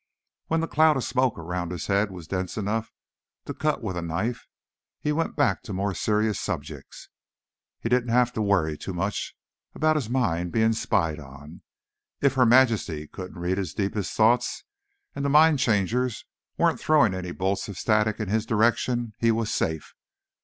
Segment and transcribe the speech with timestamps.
[0.47, 2.91] When the cloud of smoke around his head was dense enough
[3.45, 4.47] to cut with a knife,
[4.99, 7.09] he went back to more serious subjects.
[7.79, 9.35] He didn't have to worry too much
[9.75, 11.61] about his mind being spied on;
[12.19, 14.63] if Her Majesty couldn't read his deepest thoughts,
[15.15, 16.25] and the mind changers
[16.57, 19.93] weren't throwing any bolts of static in his direction, he was safe.